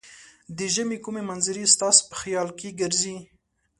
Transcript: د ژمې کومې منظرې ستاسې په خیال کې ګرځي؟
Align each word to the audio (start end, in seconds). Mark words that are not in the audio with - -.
د 0.57 0.59
ژمې 0.73 0.97
کومې 1.03 1.21
منظرې 1.29 1.65
ستاسې 1.75 2.01
په 2.09 2.15
خیال 2.21 2.47
کې 2.59 2.69
ګرځي؟ 2.79 3.15